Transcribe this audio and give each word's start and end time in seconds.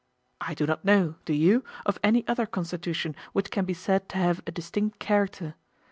I 0.41 0.55
do 0.55 0.65
not 0.65 0.83
know, 0.83 1.17
do 1.25 1.33
you? 1.35 1.63
of 1.85 1.99
any 2.03 2.27
other 2.27 2.47
constitution 2.47 3.15
which 3.33 3.51
can 3.51 3.65
be 3.65 3.75
said 3.75 4.09
to 4.09 4.17
have 4.17 4.41
a 4.47 4.51
distinct 4.51 4.97
character. 4.97 5.53